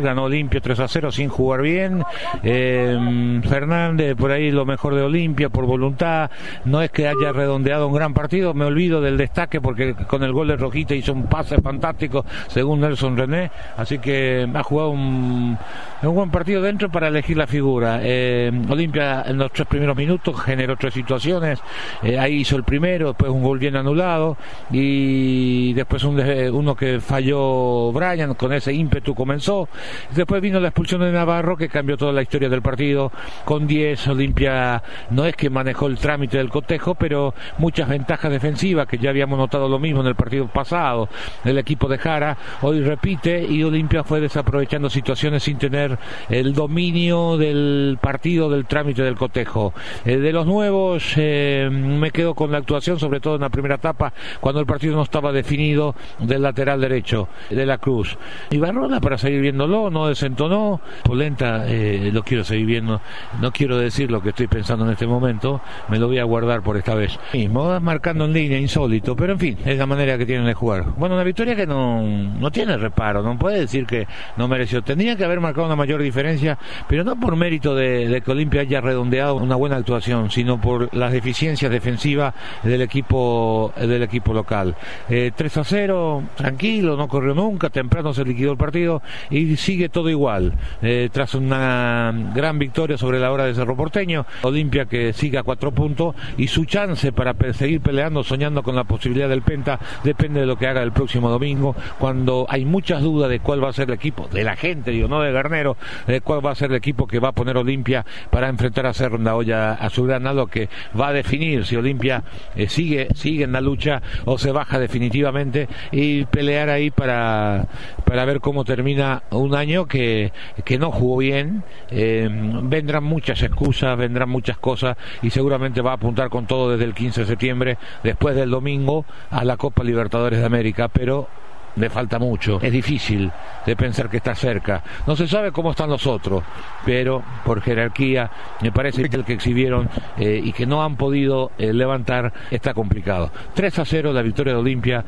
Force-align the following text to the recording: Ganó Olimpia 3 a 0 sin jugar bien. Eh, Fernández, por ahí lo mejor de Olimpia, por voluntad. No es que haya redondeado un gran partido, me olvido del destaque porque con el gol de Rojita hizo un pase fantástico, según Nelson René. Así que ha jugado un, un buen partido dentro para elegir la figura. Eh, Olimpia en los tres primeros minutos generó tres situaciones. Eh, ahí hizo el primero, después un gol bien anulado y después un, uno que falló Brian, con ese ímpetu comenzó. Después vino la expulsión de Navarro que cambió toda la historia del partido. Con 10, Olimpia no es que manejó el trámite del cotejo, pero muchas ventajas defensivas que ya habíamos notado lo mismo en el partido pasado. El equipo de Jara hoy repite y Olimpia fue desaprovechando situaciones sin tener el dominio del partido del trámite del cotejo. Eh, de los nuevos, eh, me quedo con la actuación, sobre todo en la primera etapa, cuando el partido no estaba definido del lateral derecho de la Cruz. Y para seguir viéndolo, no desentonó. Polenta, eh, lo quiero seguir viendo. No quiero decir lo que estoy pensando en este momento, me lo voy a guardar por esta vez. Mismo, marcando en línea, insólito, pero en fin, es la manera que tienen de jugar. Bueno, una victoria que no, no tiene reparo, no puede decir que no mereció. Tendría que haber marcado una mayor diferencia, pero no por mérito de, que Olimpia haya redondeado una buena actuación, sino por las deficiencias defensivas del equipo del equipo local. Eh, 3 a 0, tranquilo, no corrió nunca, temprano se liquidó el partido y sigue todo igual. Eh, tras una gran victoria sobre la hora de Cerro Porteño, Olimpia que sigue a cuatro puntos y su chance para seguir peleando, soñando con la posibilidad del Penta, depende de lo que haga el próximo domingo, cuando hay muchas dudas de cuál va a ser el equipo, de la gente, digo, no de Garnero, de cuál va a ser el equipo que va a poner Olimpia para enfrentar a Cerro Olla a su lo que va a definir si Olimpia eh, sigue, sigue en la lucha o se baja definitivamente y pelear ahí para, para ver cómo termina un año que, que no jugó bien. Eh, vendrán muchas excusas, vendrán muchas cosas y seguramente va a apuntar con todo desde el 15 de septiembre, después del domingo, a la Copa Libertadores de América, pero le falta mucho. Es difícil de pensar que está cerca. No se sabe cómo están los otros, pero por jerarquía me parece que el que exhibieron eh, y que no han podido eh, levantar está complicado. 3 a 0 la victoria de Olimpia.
Ganó 0.00 0.24
Olimpia 0.24 0.60
3 0.60 0.80
a 0.80 0.88
0 0.88 1.12
sin 1.12 1.28
jugar 1.28 1.62
bien. 1.62 2.02
Eh, 2.42 3.40
Fernández, 3.48 4.16
por 4.16 4.30
ahí 4.30 4.50
lo 4.50 4.64
mejor 4.64 4.94
de 4.94 5.02
Olimpia, 5.02 5.48
por 5.48 5.66
voluntad. 5.66 6.30
No 6.64 6.82
es 6.82 6.90
que 6.90 7.08
haya 7.08 7.32
redondeado 7.32 7.88
un 7.88 7.94
gran 7.94 8.14
partido, 8.14 8.54
me 8.54 8.64
olvido 8.64 9.00
del 9.00 9.16
destaque 9.16 9.60
porque 9.60 9.94
con 9.94 10.22
el 10.22 10.32
gol 10.32 10.48
de 10.48 10.56
Rojita 10.56 10.94
hizo 10.94 11.12
un 11.12 11.24
pase 11.24 11.60
fantástico, 11.60 12.24
según 12.48 12.80
Nelson 12.80 13.16
René. 13.16 13.50
Así 13.76 13.98
que 13.98 14.48
ha 14.52 14.62
jugado 14.62 14.90
un, 14.90 15.56
un 16.02 16.14
buen 16.14 16.30
partido 16.30 16.62
dentro 16.62 16.90
para 16.90 17.08
elegir 17.08 17.36
la 17.36 17.46
figura. 17.46 18.00
Eh, 18.02 18.50
Olimpia 18.68 19.22
en 19.26 19.38
los 19.38 19.52
tres 19.52 19.68
primeros 19.68 19.96
minutos 19.96 20.40
generó 20.40 20.76
tres 20.76 20.94
situaciones. 20.94 21.60
Eh, 22.02 22.18
ahí 22.18 22.36
hizo 22.36 22.56
el 22.56 22.64
primero, 22.64 23.08
después 23.08 23.30
un 23.30 23.42
gol 23.42 23.58
bien 23.58 23.76
anulado 23.76 24.36
y 24.70 25.72
después 25.74 26.04
un, 26.04 26.20
uno 26.20 26.74
que 26.74 27.00
falló 27.00 27.92
Brian, 27.92 28.34
con 28.34 28.52
ese 28.52 28.72
ímpetu 28.72 29.14
comenzó. 29.14 29.68
Después 30.14 30.42
vino 30.42 30.60
la 30.60 30.68
expulsión 30.68 31.00
de 31.00 31.12
Navarro 31.12 31.56
que 31.56 31.68
cambió 31.68 31.96
toda 31.96 32.12
la 32.12 32.22
historia 32.22 32.48
del 32.48 32.62
partido. 32.62 33.12
Con 33.44 33.66
10, 33.66 34.08
Olimpia 34.08 34.82
no 35.10 35.24
es 35.26 35.36
que 35.36 35.50
manejó 35.50 35.86
el 35.86 35.98
trámite 35.98 36.38
del 36.38 36.48
cotejo, 36.48 36.94
pero 36.94 37.34
muchas 37.58 37.88
ventajas 37.88 38.30
defensivas 38.30 38.86
que 38.86 38.98
ya 38.98 39.10
habíamos 39.10 39.38
notado 39.38 39.68
lo 39.68 39.78
mismo 39.78 40.00
en 40.00 40.06
el 40.06 40.14
partido 40.14 40.46
pasado. 40.48 41.08
El 41.44 41.58
equipo 41.58 41.88
de 41.88 41.98
Jara 41.98 42.36
hoy 42.62 42.80
repite 42.80 43.44
y 43.44 43.62
Olimpia 43.62 44.04
fue 44.04 44.20
desaprovechando 44.20 44.90
situaciones 44.90 45.42
sin 45.42 45.58
tener 45.58 45.98
el 46.28 46.52
dominio 46.54 47.36
del 47.36 47.98
partido 48.00 48.50
del 48.50 48.66
trámite 48.66 49.02
del 49.02 49.16
cotejo. 49.16 49.72
Eh, 50.04 50.16
de 50.16 50.32
los 50.32 50.46
nuevos, 50.46 51.14
eh, 51.16 51.68
me 51.70 52.10
quedo 52.10 52.34
con 52.34 52.50
la 52.50 52.58
actuación, 52.58 52.98
sobre 52.98 53.20
todo 53.20 53.36
en 53.36 53.42
la 53.42 53.48
primera 53.48 53.76
etapa, 53.76 54.12
cuando 54.40 54.60
el 54.60 54.66
partido 54.66 54.96
no 54.96 55.02
estaba 55.02 55.32
definido 55.32 55.94
del 56.18 56.42
lateral 56.42 56.80
derecho 56.80 57.28
de 57.48 57.66
la 57.66 57.78
Cruz. 57.78 58.18
Y 58.50 58.58
para 58.58 59.18
seguir 59.18 59.40
viéndolo, 59.40 59.79
no 59.88 60.08
desentonó. 60.08 60.80
Polenta, 61.04 61.64
eh, 61.66 62.10
lo 62.12 62.22
quiero 62.22 62.44
seguir 62.44 62.66
viendo. 62.66 63.00
No 63.40 63.52
quiero 63.52 63.78
decir 63.78 64.10
lo 64.10 64.20
que 64.20 64.30
estoy 64.30 64.48
pensando 64.48 64.84
en 64.84 64.90
este 64.90 65.06
momento, 65.06 65.60
me 65.88 65.98
lo 65.98 66.08
voy 66.08 66.18
a 66.18 66.24
guardar 66.24 66.62
por 66.62 66.76
esta 66.76 66.94
vez. 66.94 67.18
Mismo, 67.32 67.78
marcando 67.80 68.24
en 68.24 68.32
línea, 68.32 68.58
insólito, 68.58 69.16
pero 69.16 69.32
en 69.32 69.38
fin, 69.38 69.58
es 69.64 69.78
la 69.78 69.86
manera 69.86 70.18
que 70.18 70.26
tienen 70.26 70.46
de 70.46 70.54
jugar. 70.54 70.84
Bueno, 70.96 71.14
una 71.14 71.24
victoria 71.24 71.54
que 71.54 71.66
no, 71.66 72.02
no 72.02 72.50
tiene 72.50 72.76
reparo, 72.76 73.22
no 73.22 73.38
puede 73.38 73.60
decir 73.60 73.86
que 73.86 74.06
no 74.36 74.48
mereció. 74.48 74.82
Tendría 74.82 75.16
que 75.16 75.24
haber 75.24 75.40
marcado 75.40 75.66
una 75.66 75.76
mayor 75.76 76.02
diferencia, 76.02 76.58
pero 76.88 77.04
no 77.04 77.18
por 77.18 77.36
mérito 77.36 77.74
de, 77.74 78.22
que 78.24 78.30
Olimpia 78.30 78.62
haya 78.62 78.80
redondeado 78.80 79.36
una 79.36 79.54
buena 79.54 79.76
actuación, 79.76 80.30
sino 80.30 80.60
por 80.60 80.94
las 80.94 81.12
deficiencias 81.12 81.70
defensivas 81.70 82.34
del 82.62 82.82
equipo 82.82 83.72
del 83.76 84.02
equipo 84.02 84.34
local. 84.34 84.74
Eh, 85.08 85.32
3 85.34 85.56
a 85.58 85.64
0, 85.64 86.22
tranquilo, 86.34 86.96
no 86.96 87.08
corrió 87.08 87.34
nunca, 87.34 87.70
temprano 87.70 88.12
se 88.12 88.24
liquidó 88.24 88.52
el 88.52 88.58
partido 88.58 89.02
y 89.30 89.56
sigue 89.70 89.88
todo 89.88 90.10
igual. 90.10 90.54
Eh, 90.82 91.10
tras 91.12 91.36
una 91.36 92.12
gran 92.34 92.58
victoria 92.58 92.98
sobre 92.98 93.20
la 93.20 93.30
hora 93.30 93.44
de 93.44 93.54
Cerro 93.54 93.76
Porteño, 93.76 94.26
Olimpia 94.42 94.86
que 94.86 95.12
sigue 95.12 95.38
a 95.38 95.44
cuatro 95.44 95.70
puntos 95.70 96.16
y 96.36 96.48
su 96.48 96.64
chance 96.64 97.12
para 97.12 97.36
seguir 97.52 97.80
peleando, 97.80 98.24
soñando 98.24 98.64
con 98.64 98.74
la 98.74 98.82
posibilidad 98.82 99.28
del 99.28 99.42
Penta, 99.42 99.78
depende 100.02 100.40
de 100.40 100.46
lo 100.46 100.56
que 100.56 100.66
haga 100.66 100.82
el 100.82 100.90
próximo 100.90 101.30
domingo, 101.30 101.76
cuando 102.00 102.46
hay 102.48 102.64
muchas 102.64 103.00
dudas 103.00 103.30
de 103.30 103.38
cuál 103.38 103.62
va 103.62 103.68
a 103.68 103.72
ser 103.72 103.86
el 103.88 103.94
equipo, 103.94 104.26
de 104.32 104.42
la 104.42 104.56
gente, 104.56 104.90
digo, 104.90 105.06
no 105.06 105.20
de 105.20 105.30
Garnero, 105.30 105.76
de 106.08 106.20
cuál 106.20 106.44
va 106.44 106.50
a 106.50 106.56
ser 106.56 106.70
el 106.70 106.76
equipo 106.76 107.06
que 107.06 107.20
va 107.20 107.28
a 107.28 107.32
poner 107.32 107.56
Olimpia 107.56 108.04
para 108.30 108.48
enfrentar 108.48 108.86
a 108.86 108.92
Cerro 108.92 109.20
Olla 109.36 109.74
a 109.74 109.88
su 109.88 110.04
lo 110.04 110.46
que 110.48 110.68
va 110.98 111.08
a 111.08 111.12
definir 111.12 111.64
si 111.64 111.76
Olimpia 111.76 112.24
eh, 112.56 112.68
sigue, 112.68 113.06
sigue 113.14 113.44
en 113.44 113.52
la 113.52 113.60
lucha 113.60 114.02
o 114.24 114.36
se 114.36 114.50
baja 114.50 114.80
definitivamente 114.80 115.68
y 115.92 116.24
pelear 116.24 116.70
ahí 116.70 116.90
para, 116.90 117.68
para 118.04 118.24
ver 118.24 118.40
cómo 118.40 118.64
termina 118.64 119.22
un 119.30 119.54
año 119.60 119.86
que, 119.86 120.32
que 120.64 120.78
no 120.78 120.90
jugó 120.90 121.18
bien. 121.18 121.62
Eh, 121.90 122.28
vendrán 122.64 123.04
muchas 123.04 123.42
excusas, 123.42 123.96
vendrán 123.96 124.28
muchas 124.28 124.58
cosas 124.58 124.96
y 125.22 125.30
seguramente 125.30 125.80
va 125.80 125.92
a 125.92 125.94
apuntar 125.94 126.28
con 126.28 126.46
todo 126.46 126.72
desde 126.72 126.84
el 126.84 126.94
15 126.94 127.20
de 127.20 127.26
septiembre, 127.26 127.78
después 128.02 128.34
del 128.34 128.50
domingo, 128.50 129.04
a 129.30 129.44
la 129.44 129.56
Copa 129.56 129.84
Libertadores 129.84 130.40
de 130.40 130.46
América, 130.46 130.88
pero 130.88 131.28
le 131.76 131.90
falta 131.90 132.18
mucho. 132.18 132.58
Es 132.62 132.72
difícil 132.72 133.30
de 133.66 133.76
pensar 133.76 134.08
que 134.08 134.18
está 134.18 134.34
cerca. 134.34 134.82
No 135.06 135.16
se 135.16 135.26
sabe 135.26 135.52
cómo 135.52 135.70
están 135.70 135.90
los 135.90 136.06
otros, 136.06 136.42
pero 136.84 137.22
por 137.44 137.60
jerarquía 137.60 138.30
me 138.60 138.72
parece 138.72 139.08
que 139.08 139.16
el 139.16 139.24
que 139.24 139.34
exhibieron 139.34 139.88
eh, 140.18 140.40
y 140.42 140.52
que 140.52 140.66
no 140.66 140.82
han 140.82 140.96
podido 140.96 141.52
eh, 141.58 141.72
levantar 141.72 142.32
está 142.50 142.74
complicado. 142.74 143.30
3 143.54 143.78
a 143.78 143.84
0 143.84 144.12
la 144.12 144.22
victoria 144.22 144.54
de 144.54 144.58
Olimpia. 144.58 145.04